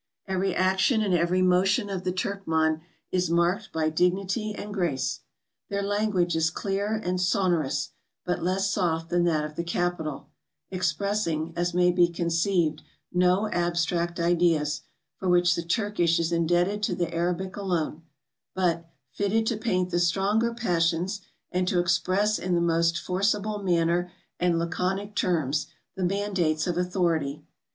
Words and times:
Every 0.27 0.55
action 0.55 1.03
and 1.03 1.13
every 1.13 1.43
motion 1.43 1.87
of 1.87 2.03
the 2.03 2.11
Turkman 2.11 2.81
is 3.11 3.29
marked 3.29 3.71
by 3.71 3.91
dignity 3.91 4.51
and 4.51 4.73
grace. 4.73 5.19
Their 5.69 5.83
language 5.83 6.35
is 6.35 6.49
clear 6.49 6.95
and 6.95 7.21
sonorous, 7.21 7.91
but 8.25 8.41
less 8.41 8.71
soft 8.73 9.11
than 9.11 9.25
that 9.25 9.45
of 9.45 9.55
the 9.55 9.63
capital; 9.63 10.31
ex¬ 10.73 10.97
pressing, 10.97 11.53
as 11.55 11.75
may 11.75 11.91
be 11.91 12.07
conceived, 12.07 12.81
no 13.13 13.47
abstract 13.51 14.19
ideas, 14.19 14.81
for 15.17 15.29
which 15.29 15.53
the 15.53 15.61
Turkish 15.61 16.17
is 16.19 16.31
indebted 16.31 16.81
to 16.81 16.95
the 16.95 17.13
Arabic 17.13 17.55
alone; 17.55 18.01
but, 18.55 18.89
fitted 19.11 19.45
to 19.45 19.55
paint 19.57 19.91
the 19.91 19.99
stronger 19.99 20.51
passions, 20.51 21.21
and 21.51 21.67
to 21.67 21.77
express 21.79 22.39
in 22.39 22.55
the 22.55 22.59
most 22.59 22.97
forcible 22.97 23.61
manner 23.61 24.11
and 24.39 24.55
la¬ 24.55 24.71
conic 24.71 25.13
terms, 25.15 25.67
the 25.95 26.03
mandates 26.03 26.65
of 26.65 26.75
authority. 26.75 27.43